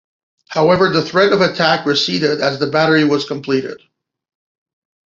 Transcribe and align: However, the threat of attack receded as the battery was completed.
However, 0.47 0.89
the 0.89 1.05
threat 1.05 1.31
of 1.31 1.41
attack 1.41 1.85
receded 1.85 2.41
as 2.41 2.57
the 2.57 2.65
battery 2.65 3.03
was 3.03 3.23
completed. 3.25 3.83